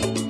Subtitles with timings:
[0.00, 0.29] My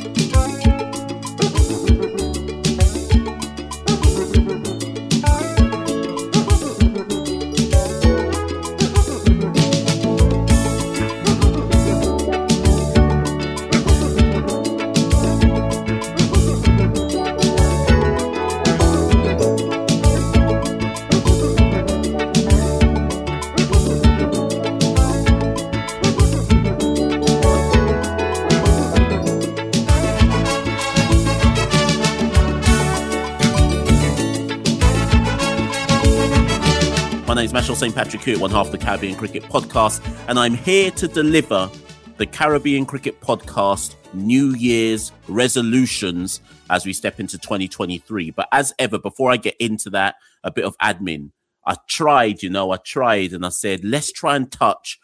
[37.40, 37.94] name is Machel St.
[37.94, 41.70] Patrick here, one half of the Caribbean Cricket Podcast, and I'm here to deliver
[42.18, 48.32] the Caribbean Cricket Podcast New Year's resolutions as we step into 2023.
[48.32, 51.30] But as ever, before I get into that, a bit of admin.
[51.66, 55.00] I tried, you know, I tried and I said, let's try and touch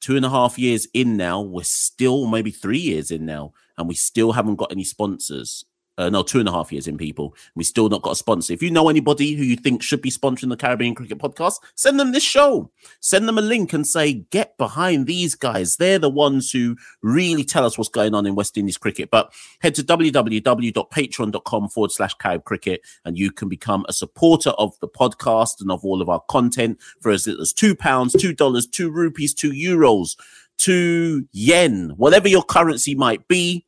[0.00, 3.88] Two and a half years in now, we're still maybe three years in now, and
[3.88, 5.64] we still haven't got any sponsors
[5.98, 7.34] uh, no, two and a half years in people.
[7.54, 8.52] We still not got a sponsor.
[8.52, 12.00] If you know anybody who you think should be sponsoring the Caribbean Cricket Podcast, send
[12.00, 12.70] them this show.
[13.00, 15.76] Send them a link and say, get behind these guys.
[15.76, 19.10] They're the ones who really tell us what's going on in West Indies cricket.
[19.10, 24.78] But head to www.patreon.com forward slash Carib Cricket and you can become a supporter of
[24.80, 28.32] the podcast and of all of our content for as little as two pounds, two
[28.32, 30.16] dollars, two rupees, two euros,
[30.56, 33.64] two yen, whatever your currency might be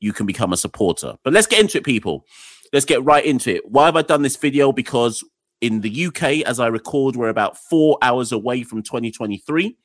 [0.00, 1.16] you can become a supporter.
[1.22, 2.26] But let's get into it, people.
[2.72, 3.70] Let's get right into it.
[3.70, 4.72] Why have I done this video?
[4.72, 5.24] Because
[5.60, 9.76] in the UK, as I record, we're about four hours away from 2023.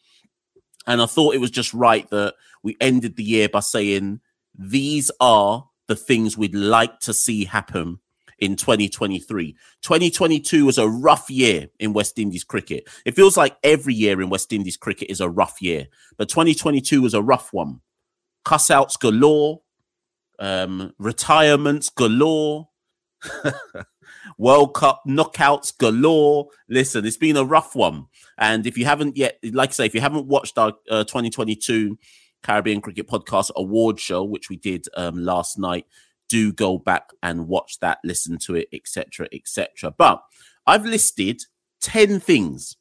[0.87, 4.19] And I thought it was just right that we ended the year by saying
[4.57, 7.99] these are the things we'd like to see happen
[8.39, 9.55] in 2023.
[9.81, 12.89] 2022 was a rough year in West Indies cricket.
[13.05, 15.87] It feels like every year in West Indies cricket is a rough year,
[16.17, 17.81] but 2022 was a rough one.
[18.43, 19.61] Cuss outs galore,
[20.41, 22.67] um, retirements galore,
[24.37, 26.47] World Cup knockouts galore.
[26.67, 28.07] Listen, it's been a rough one.
[28.37, 31.97] And if you haven't yet, like I say, if you haven't watched our uh, 2022
[32.41, 35.85] Caribbean Cricket Podcast Award show, which we did um, last night,
[36.27, 39.93] do go back and watch that, listen to it, etc., etc.
[39.95, 40.23] But
[40.65, 41.43] I've listed
[41.81, 42.77] 10 things,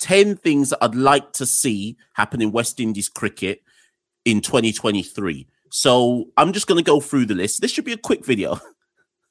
[0.00, 3.62] 10 things that I'd like to see happen in West Indies cricket
[4.26, 5.46] in 2023.
[5.70, 7.60] So I'm just going to go through the list.
[7.60, 8.60] This should be a quick video.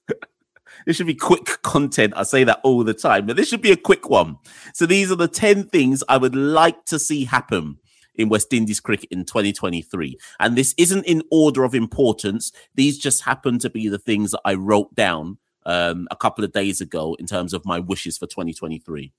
[0.86, 2.14] this should be quick content.
[2.16, 4.38] I say that all the time, but this should be a quick one.
[4.74, 7.78] So these are the 10 things I would like to see happen
[8.16, 10.18] in West Indies cricket in 2023.
[10.40, 12.52] And this isn't in order of importance.
[12.76, 16.52] These just happen to be the things that I wrote down um, a couple of
[16.52, 19.14] days ago in terms of my wishes for 2023.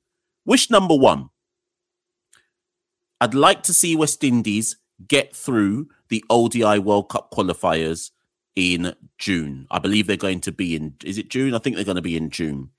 [0.45, 1.31] Wish number one
[3.21, 4.77] I'd like to see West Indies
[5.07, 8.11] get through the ODI World Cup qualifiers
[8.57, 9.67] in June.
[9.71, 11.55] I believe they're going to be in, is it June?
[11.55, 12.71] I think they're going to be in June.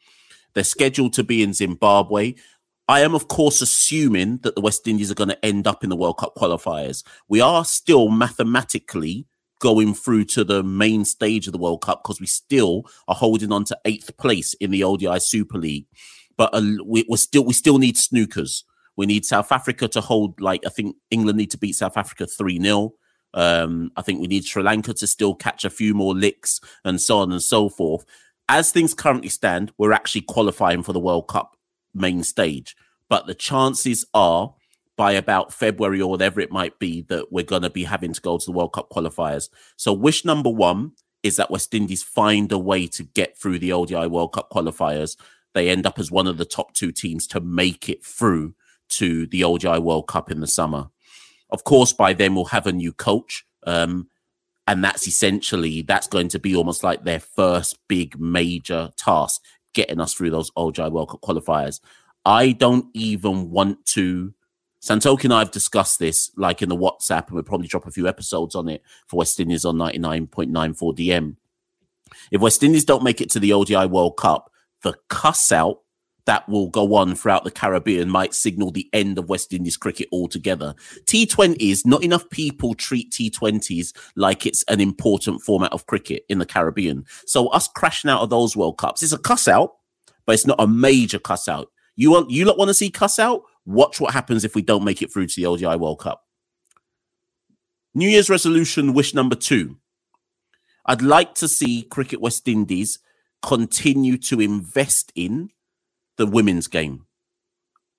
[0.53, 2.35] They're scheduled to be in Zimbabwe.
[2.87, 5.89] I am, of course, assuming that the West Indies are going to end up in
[5.89, 7.03] the World Cup qualifiers.
[7.27, 9.27] We are still mathematically
[9.59, 13.51] going through to the main stage of the World Cup because we still are holding
[13.51, 15.85] on to eighth place in the ODI Super League.
[16.35, 18.63] But uh, we, are still we still need snookers.
[18.95, 22.25] We need South Africa to hold like I think England need to beat South Africa
[22.25, 22.93] three 0
[23.33, 26.99] um, I think we need Sri Lanka to still catch a few more licks and
[26.99, 28.05] so on and so forth.
[28.47, 31.55] As things currently stand, we're actually qualifying for the World Cup
[31.93, 32.75] main stage,
[33.07, 34.55] but the chances are
[34.95, 38.21] by about February or whatever it might be that we're going to be having to
[38.21, 39.49] go to the World Cup qualifiers.
[39.77, 40.91] So, wish number one
[41.23, 45.15] is that West Indies find a way to get through the ODI World Cup qualifiers.
[45.53, 48.55] They end up as one of the top two teams to make it through
[48.89, 50.89] to the ODI World Cup in the summer.
[51.49, 53.45] Of course, by then we'll have a new coach.
[53.65, 54.09] Um,
[54.67, 59.41] and that's essentially that's going to be almost like their first big major task,
[59.73, 61.79] getting us through those ODI World Cup qualifiers.
[62.23, 64.33] I don't even want to.
[64.81, 67.91] Santokie and I have discussed this, like in the WhatsApp, and we'll probably drop a
[67.91, 71.35] few episodes on it for West Indies on 99.94 DM.
[72.31, 74.51] If West Indies don't make it to the ODI World Cup,
[74.83, 75.79] the cuss out
[76.29, 80.07] that will go on throughout the Caribbean might signal the end of West Indies cricket
[80.11, 80.75] altogether.
[81.05, 86.45] T20s, not enough people treat T20s like it's an important format of cricket in the
[86.45, 87.03] Caribbean.
[87.25, 89.77] So us crashing out of those World Cups is a cuss out,
[90.27, 91.71] but it's not a major cuss out.
[91.95, 93.41] You want you lot want to see cuss out?
[93.65, 96.25] Watch what happens if we don't make it through to the ODI World Cup.
[97.95, 99.77] New Year's resolution wish number two.
[100.85, 102.99] I'd like to see Cricket West Indies
[103.41, 105.49] continue to invest in
[106.19, 107.05] the women's game.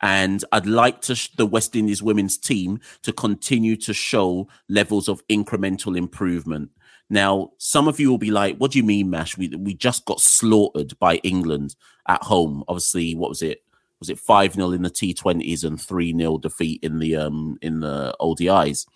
[0.02, 5.08] And I'd like to sh- the West Indies women's team to continue to show levels
[5.08, 6.70] of incremental improvement.
[7.08, 9.36] Now, some of you will be like, "What do you mean, Mash?
[9.36, 11.74] We we just got slaughtered by England
[12.06, 12.62] at home.
[12.68, 13.64] Obviously, what was it?
[13.98, 17.80] Was it five 0 in the T20s and three 0 defeat in the um in
[17.80, 18.86] the ODIs?"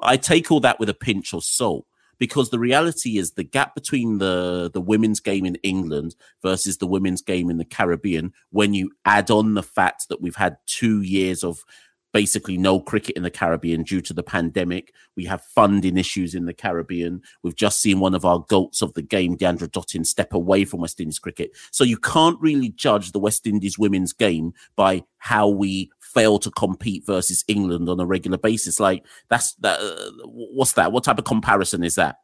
[0.00, 1.86] I take all that with a pinch of salt
[2.18, 6.86] because the reality is the gap between the the women's game in England versus the
[6.86, 11.02] women's game in the Caribbean when you add on the fact that we've had 2
[11.02, 11.64] years of
[12.12, 14.94] basically no cricket in the Caribbean due to the pandemic.
[15.16, 17.20] We have funding issues in the Caribbean.
[17.42, 20.80] We've just seen one of our goats of the game, Deandra Dottin, step away from
[20.80, 21.50] West Indies cricket.
[21.72, 26.50] So you can't really judge the West Indies women's game by how we fail to
[26.50, 28.80] compete versus England on a regular basis.
[28.80, 29.78] Like that's that.
[29.80, 30.90] Uh, what's that?
[30.92, 32.16] What type of comparison is that?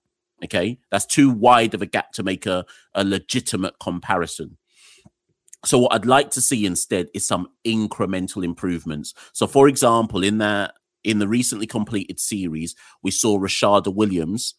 [0.44, 4.56] Okay, that's too wide of a gap to make a, a legitimate comparison.
[5.64, 9.14] So what I'd like to see instead is some incremental improvements.
[9.32, 10.74] So, for example, in that
[11.04, 14.54] in the recently completed series, we saw Rashada Williams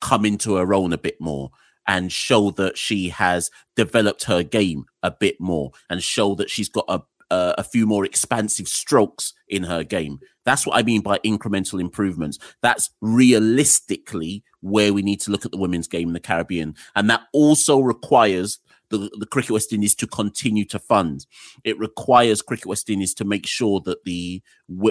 [0.00, 1.50] come into her own a bit more
[1.86, 6.68] and show that she has developed her game a bit more and show that she's
[6.68, 7.00] got a
[7.32, 10.20] uh, a few more expansive strokes in her game.
[10.44, 12.38] That's what I mean by incremental improvements.
[12.60, 16.74] That's realistically where we need to look at the women's game in the Caribbean.
[16.94, 18.58] And that also requires
[18.90, 21.24] the, the Cricket West Indies to continue to fund.
[21.64, 24.42] It requires Cricket West Indies to make sure that the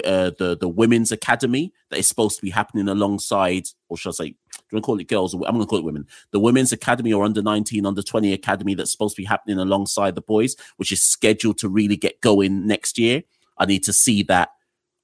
[0.03, 4.13] uh, the the women's academy that is supposed to be happening alongside, or should I
[4.13, 4.35] say,
[4.71, 5.33] do you to call it girls?
[5.33, 6.07] I'm going to call it women.
[6.31, 10.15] The women's academy or under 19, under 20 academy that's supposed to be happening alongside
[10.15, 13.23] the boys, which is scheduled to really get going next year.
[13.57, 14.49] I need to see that.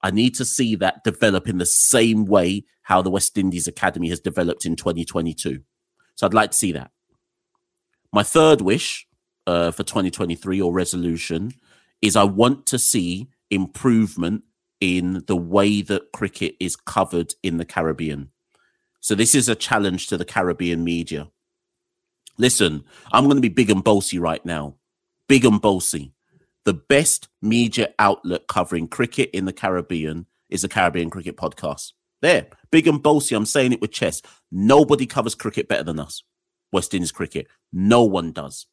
[0.02, 4.10] I need to see that develop in the same way how the West Indies Academy
[4.10, 5.62] has developed in 2022.
[6.16, 6.92] So I'd like to see that.
[8.14, 9.06] My third wish
[9.48, 11.52] uh, for 2023 or resolution
[12.02, 14.44] is I want to see improvement
[14.80, 18.32] in the way that cricket is covered in the Caribbean.
[19.00, 21.30] So this is a challenge to the Caribbean media.
[22.38, 24.76] Listen, I'm going to be big and bossy right now.
[25.28, 26.14] Big and bossy.
[26.66, 31.94] The best media outlet covering cricket in the Caribbean is the Caribbean Cricket Podcast.
[32.22, 33.36] There, big and bossy.
[33.36, 34.26] I'm saying it with chest.
[34.52, 36.24] Nobody covers cricket better than us.
[36.72, 37.48] West Indies cricket.
[37.72, 38.68] No one does.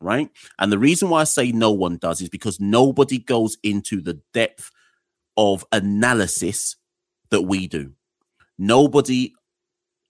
[0.00, 0.30] Right.
[0.58, 4.20] And the reason why I say no one does is because nobody goes into the
[4.34, 4.70] depth
[5.36, 6.76] of analysis
[7.30, 7.92] that we do.
[8.58, 9.32] Nobody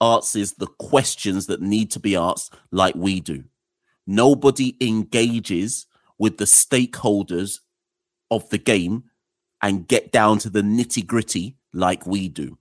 [0.02, 3.44] answers the questions that need to be asked like we do.
[4.06, 5.87] Nobody engages
[6.18, 7.61] with the stakeholders
[8.30, 9.04] of the game
[9.62, 12.59] and get down to the nitty gritty like we do.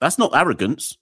[0.00, 0.96] That's not arrogance.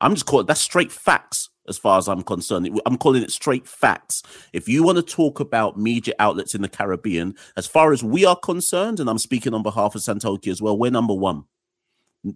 [0.00, 2.80] I'm just calling that's straight facts as far as I'm concerned.
[2.84, 4.22] I'm calling it straight facts.
[4.52, 8.24] If you want to talk about media outlets in the Caribbean, as far as we
[8.24, 11.44] are concerned, and I'm speaking on behalf of Santokie as well, we're number one.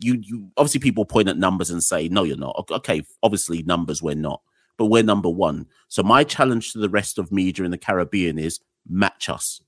[0.00, 2.66] You, you obviously people point at numbers and say, no, you're not.
[2.70, 4.42] Okay, obviously numbers we're not,
[4.76, 5.66] but we're number one.
[5.88, 9.60] So my challenge to the rest of media in the Caribbean is match us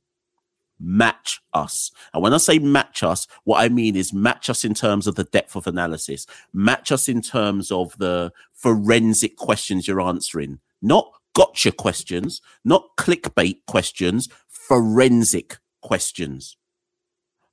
[0.82, 1.90] match us.
[2.12, 5.14] And when I say match us, what I mean is match us in terms of
[5.14, 11.10] the depth of analysis, match us in terms of the forensic questions you're answering, not
[11.34, 16.56] gotcha questions, not clickbait questions, forensic questions.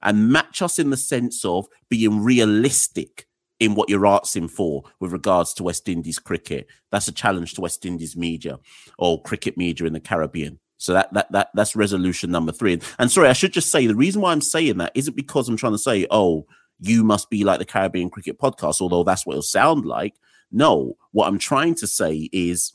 [0.02, 3.28] And match us in the sense of being realistic
[3.60, 6.68] in what you're asking for with regards to West Indies cricket.
[6.92, 8.60] That's a challenge to West Indies media
[8.98, 10.60] or cricket media in the Caribbean.
[10.78, 12.74] So that that that that's resolution number three.
[12.74, 15.50] And, and sorry, I should just say the reason why I'm saying that isn't because
[15.50, 16.46] I'm trying to say, oh,
[16.80, 20.16] you must be like the Caribbean Cricket Podcast, although that's what it'll sound like.
[20.52, 22.74] No, what I'm trying to say is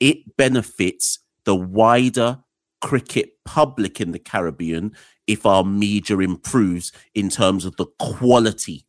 [0.00, 2.40] it benefits the wider
[2.80, 4.94] cricket public in the Caribbean
[5.26, 8.86] if our media improves in terms of the quality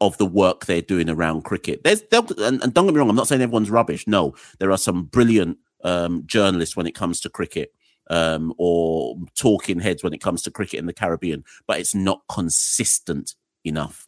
[0.00, 1.82] of the work they're doing around cricket.
[1.82, 4.06] There's and, and, don't get me wrong, I'm not saying everyone's rubbish.
[4.06, 7.72] No, there are some brilliant um, journalists when it comes to cricket
[8.10, 12.22] um, or talking heads when it comes to cricket in the Caribbean, but it's not
[12.28, 13.34] consistent
[13.64, 14.06] enough.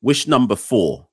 [0.00, 1.05] Wish number four.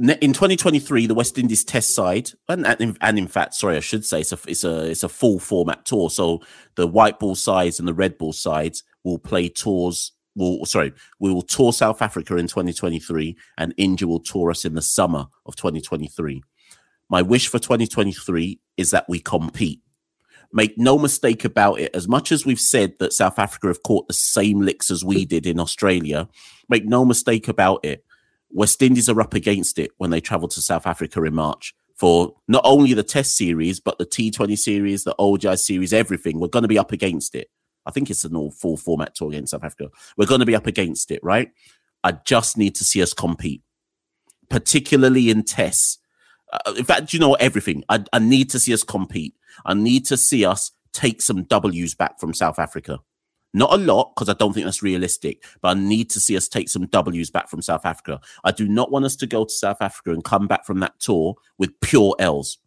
[0.00, 4.04] In 2023, the West Indies Test side, and, and, and in fact, sorry, I should
[4.04, 6.08] say it's a it's a it's a full format tour.
[6.08, 6.40] So
[6.76, 11.32] the white ball sides and the red ball sides will play tours will sorry, we
[11.32, 15.56] will tour South Africa in 2023, and India will tour us in the summer of
[15.56, 16.42] 2023.
[17.10, 19.82] My wish for 2023 is that we compete.
[20.52, 21.94] Make no mistake about it.
[21.94, 25.26] As much as we've said that South Africa have caught the same licks as we
[25.26, 26.28] did in Australia,
[26.68, 28.04] make no mistake about it.
[28.50, 32.34] West Indies are up against it when they travel to South Africa in March for
[32.46, 36.38] not only the Test series, but the T20 series, the ODI series, everything.
[36.38, 37.50] We're going to be up against it.
[37.86, 39.90] I think it's an all full format tour against South Africa.
[40.16, 41.50] We're going to be up against it, right?
[42.04, 43.62] I just need to see us compete,
[44.48, 45.98] particularly in tests
[46.52, 47.84] uh, in fact, you know everything.
[47.88, 49.34] I, I need to see us compete.
[49.66, 53.00] I need to see us take some W's back from South Africa.
[53.54, 56.48] Not a lot, because I don't think that's realistic, but I need to see us
[56.48, 58.20] take some W's back from South Africa.
[58.44, 60.98] I do not want us to go to South Africa and come back from that
[61.00, 62.58] tour with pure L's.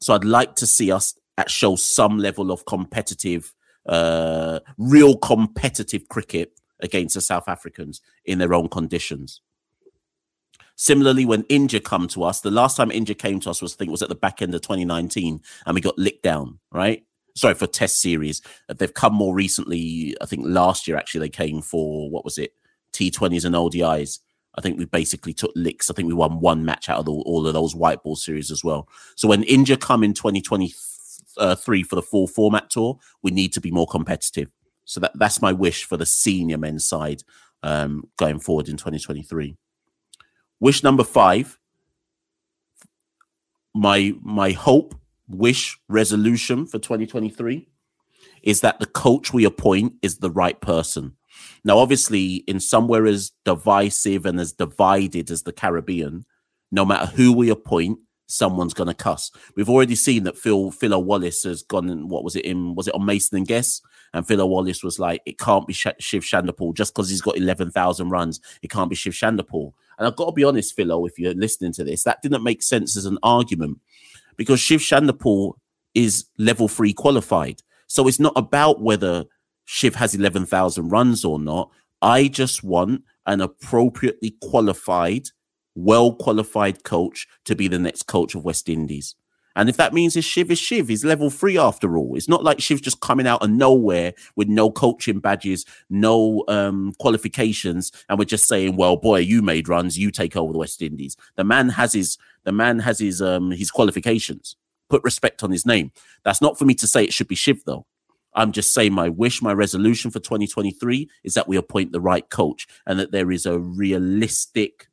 [0.00, 3.52] So I'd like to see us at show some level of competitive,
[3.86, 9.42] uh, real competitive cricket against the South Africans in their own conditions.
[10.76, 13.76] Similarly, when India come to us, the last time India came to us was I
[13.76, 17.04] think was at the back end of 2019, and we got licked down, right?
[17.40, 18.42] Sorry for Test series.
[18.68, 20.14] Uh, they've come more recently.
[20.20, 22.52] I think last year actually they came for what was it,
[22.92, 24.18] T20s and ODIs.
[24.56, 25.88] I think we basically took licks.
[25.88, 28.50] I think we won one match out of the, all of those white ball series
[28.50, 28.88] as well.
[29.16, 33.70] So when India come in 2023 for the full format tour, we need to be
[33.70, 34.50] more competitive.
[34.84, 37.22] So that, that's my wish for the senior men's side
[37.62, 39.56] um, going forward in 2023.
[40.58, 41.58] Wish number five.
[43.72, 44.99] My my hope,
[45.30, 47.68] wish, resolution for 2023
[48.42, 51.14] is that the coach we appoint is the right person.
[51.64, 56.24] Now, obviously, in somewhere as divisive and as divided as the Caribbean,
[56.72, 59.30] no matter who we appoint, someone's going to cuss.
[59.56, 62.94] We've already seen that Phil Philo Wallace has gone what was it in was it
[62.94, 63.82] on Mason and Guest?
[64.12, 67.70] And Philo Wallace was like, it can't be Shiv Chanderpaul just because he's got eleven
[67.70, 68.40] thousand runs.
[68.62, 69.72] It can't be Shiv Chanderpaul.
[69.98, 72.62] And I've got to be honest, Philo, if you're listening to this, that didn't make
[72.62, 73.78] sense as an argument
[74.36, 75.54] because Shiv Chanderpaul
[75.94, 77.62] is level three qualified.
[77.86, 79.24] So it's not about whether
[79.64, 81.70] Shiv has 11,000 runs or not.
[82.02, 85.28] I just want an appropriately qualified,
[85.74, 89.14] well qualified coach to be the next coach of West Indies.
[89.60, 92.16] And if that means his Shiv is Shiv, he's level three after all.
[92.16, 96.94] It's not like Shiv's just coming out of nowhere with no coaching badges, no um,
[96.98, 100.80] qualifications, and we're just saying, "Well, boy, you made runs, you take over the West
[100.80, 104.56] Indies." The man has his the man has his um his qualifications.
[104.88, 105.92] Put respect on his name.
[106.24, 107.84] That's not for me to say it should be Shiv though.
[108.32, 112.30] I'm just saying my wish, my resolution for 2023 is that we appoint the right
[112.30, 114.88] coach and that there is a realistic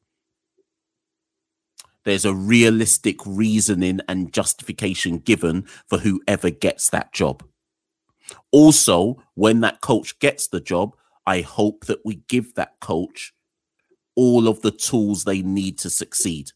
[2.08, 7.44] there's a realistic reasoning and justification given for whoever gets that job.
[8.54, 10.96] Also, when that coach gets the job,
[11.26, 13.34] I hope that we give that coach
[14.16, 16.52] all of the tools they need to succeed.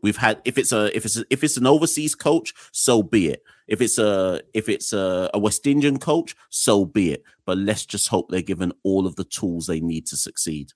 [0.00, 3.30] We've had if it's a if it's a, if it's an overseas coach, so be
[3.30, 3.42] it.
[3.66, 7.24] If it's a if it's a, a West Indian coach, so be it.
[7.46, 10.70] But let's just hope they're given all of the tools they need to succeed.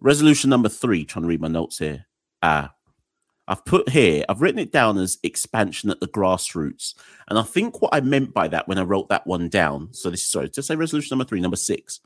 [0.00, 1.04] Resolution number three.
[1.04, 2.06] Trying to read my notes here.
[2.42, 2.72] Ah,
[3.48, 4.24] I've put here.
[4.28, 6.94] I've written it down as expansion at the grassroots,
[7.28, 9.92] and I think what I meant by that when I wrote that one down.
[9.92, 12.00] So this is sorry, just say resolution number three, number six.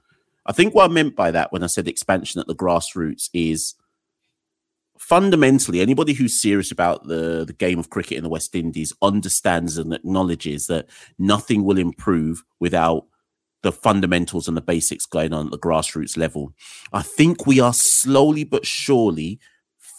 [0.46, 3.74] I think what I meant by that when I said expansion at the grassroots is
[4.98, 9.78] fundamentally, anybody who's serious about the, the game of cricket in the West Indies understands
[9.78, 13.06] and acknowledges that nothing will improve without
[13.62, 16.52] the fundamentals and the basics going on at the grassroots level.
[16.92, 19.40] I think we are slowly but surely,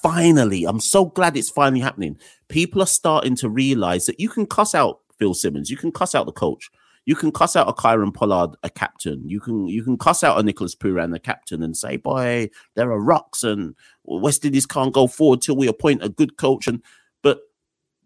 [0.02, 2.18] finally, I'm so glad it's finally happening.
[2.50, 6.16] People are starting to realize that you can cuss out Phil Simmons, you can cuss
[6.16, 6.70] out the coach,
[7.06, 9.28] you can cuss out a Kieron Pollard, a captain.
[9.28, 12.92] You can you can cuss out a Nicholas Pooran, a captain, and say, "Boy, there
[12.92, 16.82] are rocks, and West Indies can't go forward till we appoint a good coach." And
[17.24, 17.40] but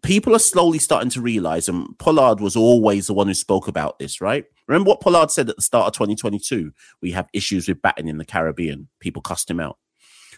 [0.02, 3.98] people are slowly starting to realize, and Pollard was always the one who spoke about
[3.98, 4.44] this, right?
[4.66, 6.72] Remember what Pollard said at the start of 2022?
[7.02, 8.88] We have issues with batting in the Caribbean.
[9.00, 9.78] People cussed him out.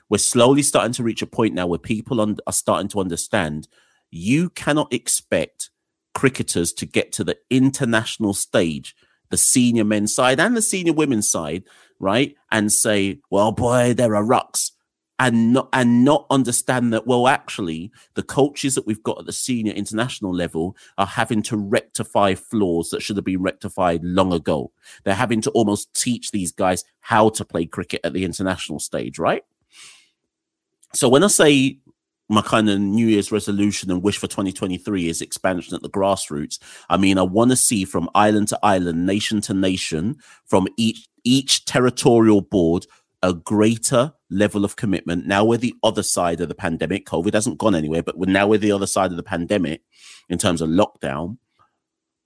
[0.09, 3.69] We're slowly starting to reach a point now where people are starting to understand
[4.11, 5.71] you cannot expect
[6.15, 8.97] cricketers to get to the international stage,
[9.31, 11.65] the senior men's side and the senior women's side,
[12.00, 12.35] right?
[12.50, 14.73] And say, well, boy, there are rucks.
[15.21, 19.33] And not and not understand that well actually the coaches that we've got at the
[19.33, 24.71] senior international level are having to rectify flaws that should have been rectified long ago.
[25.03, 29.19] They're having to almost teach these guys how to play cricket at the international stage,
[29.19, 29.43] right?
[30.95, 31.78] So when I say
[32.28, 36.59] my kind of New Year's resolution and wish for 2023 is expansion at the grassroots.
[36.90, 40.16] I mean, I want to see from island to island, nation to nation,
[40.47, 42.87] from each each territorial board
[43.23, 45.26] a greater level of commitment.
[45.26, 47.07] Now we're the other side of the pandemic.
[47.07, 49.83] COVID hasn't gone anywhere, but we're now we're the other side of the pandemic
[50.28, 51.38] in terms of lockdown.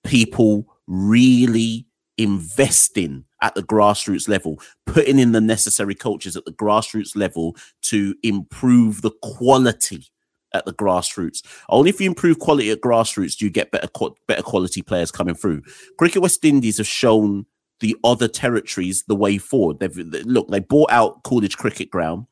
[0.04, 1.86] People really
[2.18, 8.14] investing at the grassroots level, putting in the necessary coaches at the grassroots level to
[8.22, 10.06] improve the quality
[10.54, 11.42] at the grassroots.
[11.68, 13.88] Only if you improve quality at grassroots do you get better
[14.26, 15.62] better quality players coming through.
[15.98, 17.46] Cricket West Indies have shown
[17.80, 19.80] the other territories the way forward.
[19.80, 22.26] They've look, they bought out Coolidge Cricket Ground.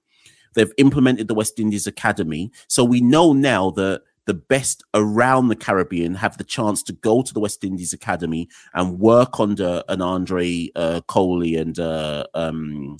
[0.54, 2.50] They've implemented the West Indies Academy.
[2.68, 7.22] So we know now that the best around the Caribbean have the chance to go
[7.22, 12.96] to the West Indies Academy and work under an Andre uh, Coley and uh, um,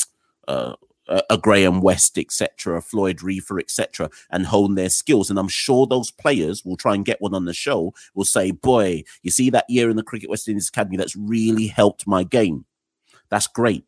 [0.48, 0.74] uh,
[1.28, 5.28] a Graham West, etc., a Floyd Reifer, etc., and hone their skills.
[5.28, 7.92] And I'm sure those players will try and get one on the show.
[8.14, 11.66] Will say, "Boy, you see that year in the Cricket West Indies Academy that's really
[11.66, 12.64] helped my game.
[13.28, 13.84] That's great."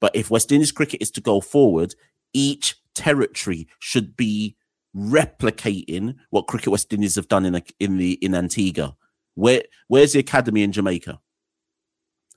[0.00, 1.94] But if West Indies cricket is to go forward,
[2.32, 4.56] each territory should be
[4.96, 8.96] replicating what Cricket West Indies have done in in the in Antigua.
[9.34, 11.20] Where where's the academy in Jamaica?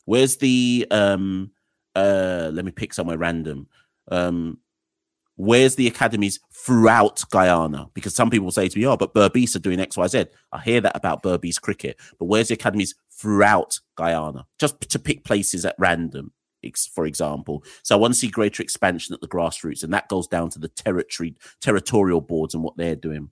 [0.05, 1.51] Where's the um
[1.95, 3.67] uh let me pick somewhere random.
[4.11, 4.59] Um
[5.35, 7.89] where's the academies throughout Guyana?
[7.93, 10.27] Because some people say to me, oh, but Berbice are doing XYZ.
[10.51, 14.45] I hear that about Berbice cricket, but where's the academies throughout Guyana?
[14.59, 16.31] Just to pick places at random
[16.93, 17.63] for example.
[17.83, 20.59] So I want to see greater expansion at the grassroots, and that goes down to
[20.59, 23.29] the territory territorial boards and what they're doing.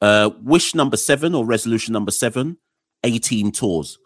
[0.00, 2.58] Uh, wish number seven or resolution number seven:
[3.02, 3.98] A team tours.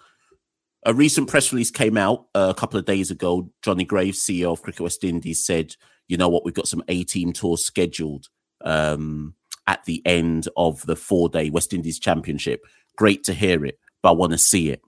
[0.86, 3.50] A recent press release came out uh, a couple of days ago.
[3.62, 5.74] Johnny Graves, CEO of Cricket West Indies, said,
[6.06, 6.44] "You know what?
[6.44, 8.28] We've got some A team tours scheduled
[8.64, 9.34] um,
[9.66, 12.64] at the end of the four-day West Indies Championship.
[12.96, 14.82] Great to hear it, but I want to see it.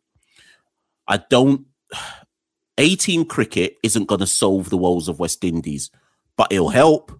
[1.08, 1.66] I don't."
[2.80, 5.90] A team cricket isn't going to solve the woes of West Indies,
[6.34, 7.12] but it'll help.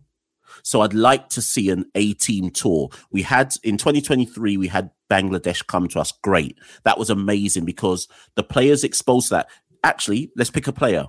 [0.63, 2.89] So I'd like to see an A team tour.
[3.11, 6.13] We had in 2023, we had Bangladesh come to us.
[6.23, 6.57] Great.
[6.85, 9.51] That was amazing because the players exposed that.
[9.85, 11.09] Actually, let's pick a player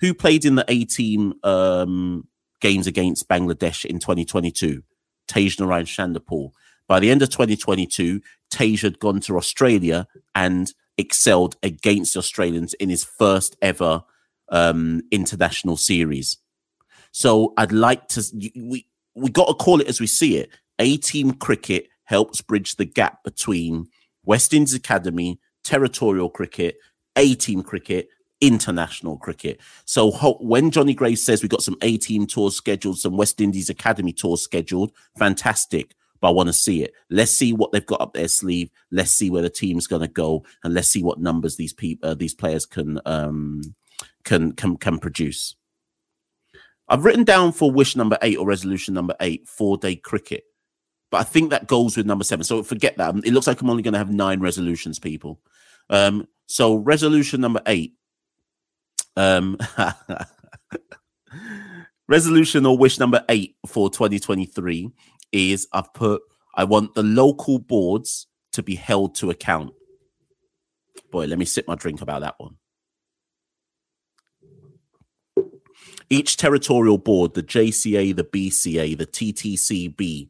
[0.00, 2.26] who played in the A team um,
[2.60, 4.82] games against Bangladesh in 2022.
[5.28, 6.50] Tej Narayan Chanderpaul.
[6.88, 12.74] By the end of 2022, Tej had gone to Australia and excelled against the Australians
[12.74, 14.02] in his first ever
[14.50, 16.38] um, international series.
[17.12, 18.24] So I'd like to
[18.56, 20.50] we we got to call it as we see it.
[20.78, 23.86] A team cricket helps bridge the gap between
[24.24, 26.76] West Indies Academy, territorial cricket,
[27.16, 28.08] A team cricket,
[28.40, 29.60] international cricket.
[29.84, 33.40] So ho- when Johnny Graves says we got some A team tours scheduled, some West
[33.40, 36.94] Indies Academy tours scheduled, fantastic but I want to see it.
[37.10, 38.70] Let's see what they've got up their sleeve.
[38.92, 42.08] Let's see where the team's going to go, and let's see what numbers these people,
[42.08, 43.74] uh, these players can um,
[44.24, 45.56] can can can produce.
[46.88, 50.44] I've written down for wish number eight or resolution number eight, four day cricket.
[51.10, 52.44] But I think that goes with number seven.
[52.44, 53.14] So forget that.
[53.24, 55.40] It looks like I'm only going to have nine resolutions, people.
[55.90, 57.94] Um, so resolution number eight.
[59.16, 59.58] Um,
[62.08, 64.90] resolution or wish number eight for 2023
[65.32, 66.22] is I've put
[66.54, 69.72] I want the local boards to be held to account.
[71.10, 72.56] Boy, let me sip my drink about that one.
[76.10, 80.28] Each territorial board, the JCA, the BCA, the TTCB,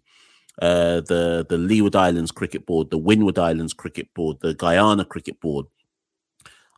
[0.61, 5.41] uh, the the Leeward Islands Cricket Board, the Windward Islands Cricket Board, the Guyana Cricket
[5.41, 5.67] Board.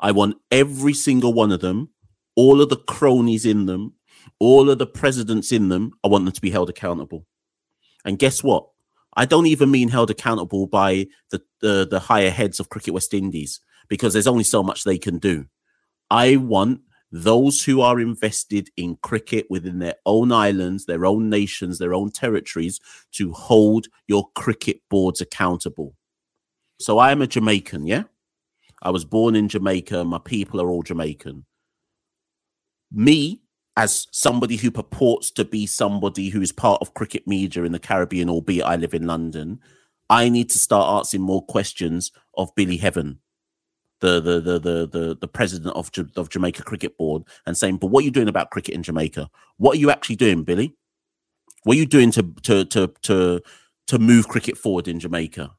[0.01, 1.91] I want every single one of them,
[2.35, 3.95] all of the cronies in them,
[4.39, 5.93] all of the presidents in them.
[6.03, 7.27] I want them to be held accountable.
[8.05, 8.67] And guess what?
[9.17, 13.15] I don't even mean held accountable by the, the, the higher heads of Cricket West
[13.15, 15.47] Indies because there's only so much they can do.
[16.11, 16.81] I want
[17.13, 22.11] those who are invested in cricket within their own islands, their own nations, their own
[22.11, 22.81] territories
[23.13, 25.95] to hold your cricket boards accountable.
[26.81, 28.05] So I am a Jamaican, yeah?
[28.83, 30.05] I was born in Jamaica.
[30.05, 31.47] My people are all Jamaican.
[32.91, 33.41] Me,
[33.77, 37.79] as somebody who purports to be somebody who is part of cricket media in the
[37.79, 39.61] Caribbean, albeit I live in London,
[40.09, 43.19] I need to start asking more questions of Billy Heaven
[44.05, 47.89] the the the the the, the president of of Jamaica Cricket Board and saying, "But
[47.89, 49.31] what are you doing about cricket in Jamaica?
[49.57, 50.77] What are you actually doing, Billy?
[51.63, 53.41] What are you doing to to to to
[53.87, 55.53] to move cricket forward in Jamaica?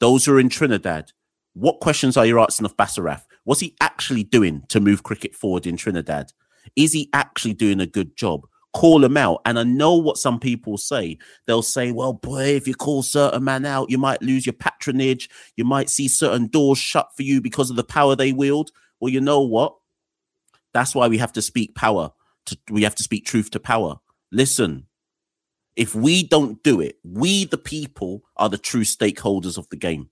[0.00, 1.12] Those who are in Trinidad,
[1.52, 3.24] what questions are you asking of Bassarath?
[3.44, 6.32] What's he actually doing to move cricket forward in Trinidad?
[6.76, 8.46] Is he actually doing a good job?
[8.74, 9.40] call him out.
[9.46, 11.16] And I know what some people say.
[11.46, 15.30] They'll say, well, boy, if you call certain man out, you might lose your patronage.
[15.56, 18.72] You might see certain doors shut for you because of the power they wield.
[19.00, 19.76] Well, you know what?
[20.74, 22.10] That's why we have to speak power.
[22.46, 23.96] To, we have to speak truth to power.
[24.30, 24.86] Listen,
[25.76, 30.10] if we don't do it, we, the people, are the true stakeholders of the game.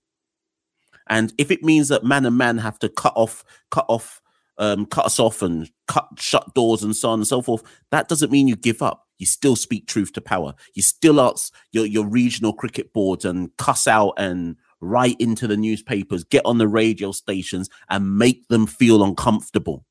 [1.07, 4.21] And if it means that man and man have to cut off, cut off
[4.57, 7.63] um, cut us off and cut shut doors and so on and so forth.
[7.91, 9.07] That doesn't mean you give up.
[9.17, 10.53] You still speak truth to power.
[10.73, 15.57] You still ask your, your regional cricket boards and cuss out and write into the
[15.57, 19.85] newspapers, get on the radio stations and make them feel uncomfortable.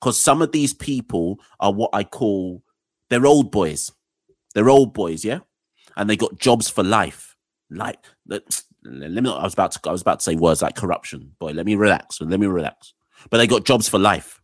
[0.00, 2.62] Because some of these people are what I call
[3.10, 3.92] they're old boys.
[4.54, 5.40] They're old boys, yeah?
[5.96, 7.36] And they got jobs for life.
[7.70, 11.32] Like let me I was about to I was about to say words like corruption.
[11.38, 12.20] Boy, let me relax.
[12.20, 12.94] Let me relax
[13.28, 14.40] but they got jobs for life.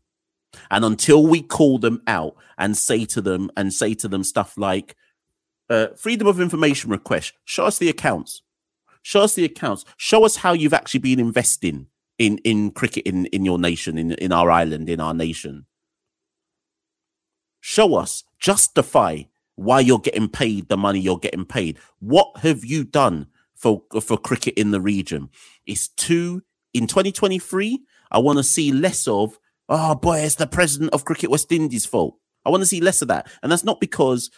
[0.70, 4.56] And until we call them out and say to them and say to them stuff
[4.56, 4.96] like
[5.68, 8.42] uh, freedom of information request, show us the accounts,
[9.02, 11.86] show us the accounts, show us how you've actually been investing
[12.18, 15.66] in in cricket in in your nation, in in our island, in our nation.
[17.60, 19.22] Show us, justify
[19.56, 21.78] why you're getting paid the money you're getting paid.
[21.98, 25.30] What have you done for for cricket in the region?
[25.66, 29.38] It's two in 2023 I want to see less of,
[29.68, 32.16] oh boy, it's the president of Cricket West Indies' fault.
[32.44, 33.30] I want to see less of that.
[33.42, 34.30] And that's not because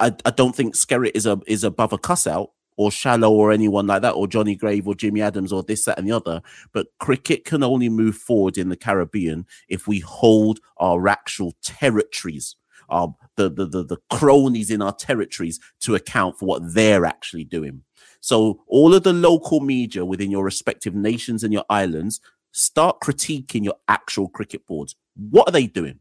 [0.00, 3.50] I, I don't think Skerritt is a is above a cuss out or Shallow or
[3.50, 6.40] anyone like that, or Johnny Grave or Jimmy Adams or this, that, and the other.
[6.72, 12.54] But cricket can only move forward in the Caribbean if we hold our actual territories,
[12.88, 17.44] our the the the, the cronies in our territories to account for what they're actually
[17.44, 17.82] doing.
[18.20, 22.20] So all of the local media within your respective nations and your islands
[22.52, 24.96] start critiquing your actual cricket boards.
[25.16, 26.00] What are they doing?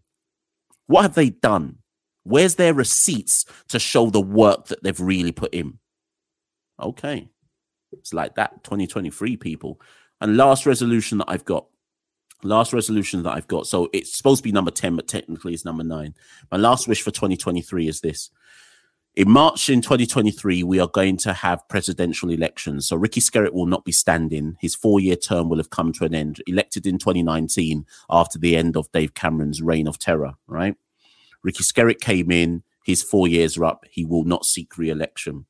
[0.88, 1.80] What have they done?
[2.24, 5.80] Where's their receipts to show the work that they've really put in?
[6.82, 7.30] Okay.
[7.92, 9.80] It's like that 2023 people.
[10.20, 11.68] And last resolution that I've got.
[12.44, 13.66] Last resolution that I've got.
[13.66, 16.14] So it's supposed to be number 10, but technically it's number nine.
[16.52, 18.30] My last wish for 2023 is this
[19.18, 22.88] in March in 2023, we are going to have presidential elections.
[22.88, 24.56] So Ricky Skerritt will not be standing.
[24.62, 28.56] His four year term will have come to an end, elected in 2019 after the
[28.56, 30.76] end of Dave Cameron's reign of terror, right?
[31.42, 33.86] Ricky Skerritt came in, his four years are up.
[33.90, 35.48] He will not seek re election.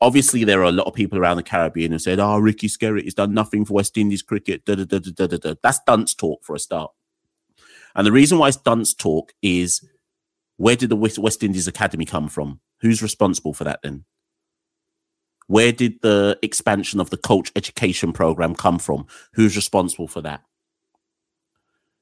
[0.00, 3.04] Obviously, there are a lot of people around the Caribbean who said, Oh, Ricky Skerritt
[3.04, 4.64] has done nothing for West Indies cricket.
[4.64, 5.54] Da, da, da, da, da, da.
[5.62, 6.90] That's dunce talk for a start.
[7.94, 9.86] And the reason why it's dunce talk is
[10.56, 12.60] where did the West Indies Academy come from?
[12.80, 14.04] Who's responsible for that then?
[15.46, 19.06] Where did the expansion of the coach education program come from?
[19.32, 20.42] Who's responsible for that?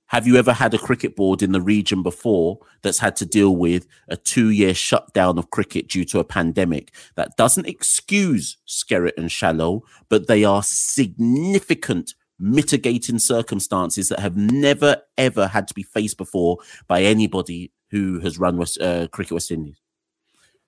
[0.09, 3.55] Have you ever had a cricket board in the region before that's had to deal
[3.55, 6.95] with a two year shutdown of cricket due to a pandemic?
[7.15, 14.97] That doesn't excuse Skerritt and Shallow, but they are significant mitigating circumstances that have never
[15.17, 19.51] ever had to be faced before by anybody who has run West, uh, Cricket West
[19.51, 19.81] Indies.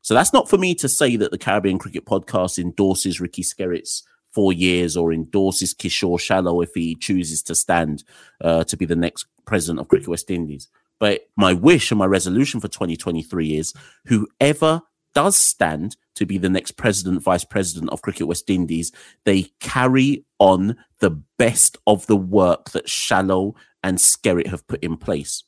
[0.02, 4.02] So that's not for me to say that the Caribbean Cricket Podcast endorses Ricky Skerritt's
[4.32, 8.04] four years or endorses Kishore Shallow if he chooses to stand
[8.42, 10.68] uh, to be the next president of Cricket West Indies.
[10.98, 13.74] But my wish and my resolution for 2023 is
[14.06, 14.82] whoever
[15.14, 18.92] does stand to be the next president, vice president of Cricket West Indies,
[19.24, 24.96] they carry on the best of the work that Shallow and Skerritt have put in
[24.96, 25.42] place.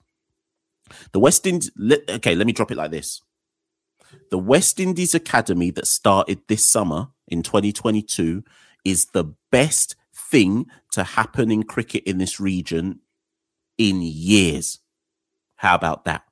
[1.13, 1.71] The West Indies,
[2.09, 3.21] okay, let me drop it like this.
[4.31, 8.45] The West Indies Academy that started this summer in 2022
[8.85, 13.01] is the best thing to happen in cricket in this region
[13.79, 14.81] in years.
[15.57, 16.25] How about that?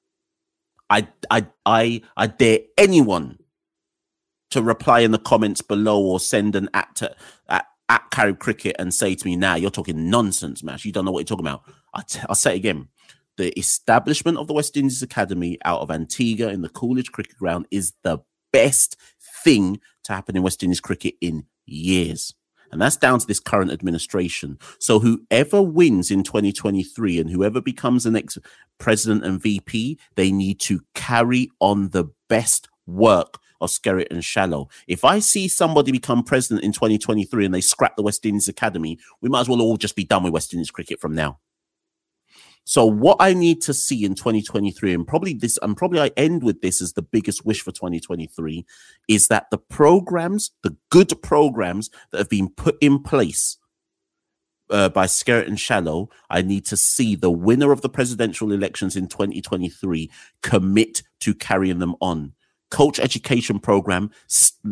[0.88, 3.38] I I I I dare anyone
[4.50, 7.14] to reply in the comments below or send an at to,
[7.48, 10.84] at, at Carib Cricket and say to me, "Now nah, you're talking nonsense, Mash.
[10.84, 11.62] You don't know what you're talking about."
[11.94, 12.88] i t- I'll say it again.
[13.40, 17.66] The establishment of the West Indies Academy out of Antigua in the Coolidge Cricket Ground
[17.70, 18.18] is the
[18.52, 18.98] best
[19.42, 22.34] thing to happen in West Indies cricket in years.
[22.70, 24.58] And that's down to this current administration.
[24.78, 28.36] So whoever wins in 2023 and whoever becomes the next
[28.76, 34.68] president and VP, they need to carry on the best work of Skerritt and Shallow.
[34.86, 38.98] If I see somebody become president in 2023 and they scrap the West Indies Academy,
[39.22, 41.38] we might as well all just be done with West Indies cricket from now.
[42.64, 46.42] So what I need to see in 2023, and probably this, and probably I end
[46.42, 48.64] with this as the biggest wish for 2023,
[49.08, 53.58] is that the programs, the good programs that have been put in place
[54.70, 58.96] uh, by Skerritt and Shallow, I need to see the winner of the presidential elections
[58.96, 60.10] in 2023
[60.42, 62.34] commit to carrying them on.
[62.70, 64.12] Coach education program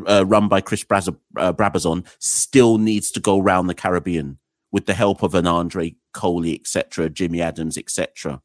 [0.06, 4.38] uh, run by Chris uh, Brabazon still needs to go around the Caribbean
[4.70, 8.42] with the help of an Andre Coley, etc., Jimmy Adams, etc.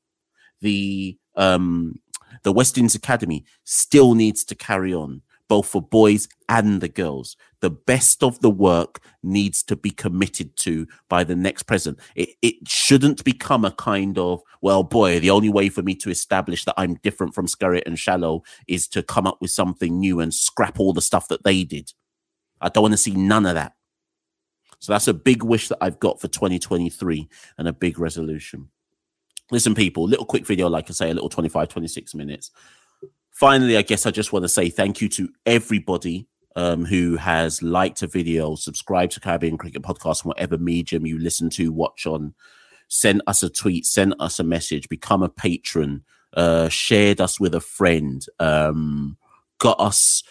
[0.62, 1.96] The um,
[2.44, 7.36] the West Indies Academy still needs to carry on, both for boys and the girls.
[7.62, 12.00] The best of the work needs to be committed to by the next president.
[12.16, 16.12] It, it shouldn't become a kind of, well, boy, the only way for me to
[16.12, 20.20] establish that I'm different from Skerritt and Shallow is to come up with something new
[20.20, 21.92] and scrap all the stuff that they did.
[22.62, 23.74] I don't want to see none of that.
[24.84, 28.67] So that's a big wish that I've got for 2023 and a big resolution.
[29.50, 32.52] Listen, people, little quick video, like I say, a little 25, 26 minutes.
[33.32, 37.63] Finally, I guess I just want to say thank you to everybody um, who has
[37.63, 42.34] liked a video, subscribed to Caribbean Cricket Podcast, whatever medium you listen to, watch on,
[42.89, 47.56] send us a tweet, send us a message, become a patron, uh, shared us with
[47.56, 49.15] a friend, um,
[49.60, 50.24] got us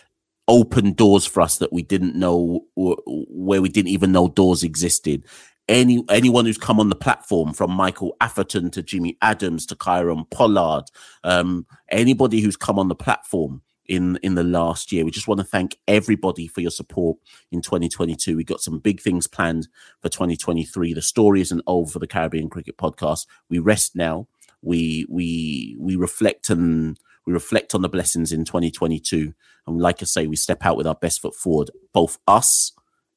[0.48, 5.24] opened doors for us that we didn't know where we didn't even know doors existed
[5.68, 10.28] any anyone who's come on the platform from Michael Atherton to Jimmy Adams to Kieron
[10.30, 10.84] Pollard,
[11.24, 15.04] um, anybody who's come on the platform in in the last year.
[15.04, 17.18] We just want to thank everybody for your support
[17.50, 18.36] in 2022.
[18.36, 19.68] We got some big things planned
[20.00, 20.94] for 2023.
[20.94, 23.26] The story isn't over for the Caribbean Cricket Podcast.
[23.48, 24.26] We rest now.
[24.62, 29.32] We we we reflect and we reflect on the blessings in 2022.
[29.66, 32.72] And like I say, we step out with our best foot forward, both us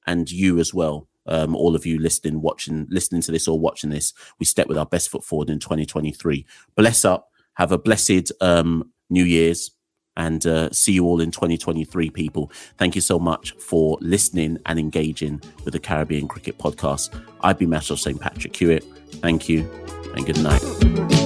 [0.05, 1.07] and you as well.
[1.27, 4.77] Um, all of you listening, watching, listening to this or watching this, we step with
[4.77, 6.45] our best foot forward in 2023.
[6.75, 7.29] Bless up.
[7.55, 9.71] Have a blessed um, New Year's
[10.17, 12.51] and uh, see you all in 2023, people.
[12.77, 17.19] Thank you so much for listening and engaging with the Caribbean Cricket Podcast.
[17.41, 18.19] I've been of St.
[18.19, 18.83] Patrick Hewitt.
[19.15, 19.69] Thank you
[20.15, 21.24] and good night.